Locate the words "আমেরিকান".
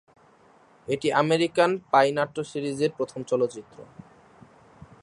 1.13-1.71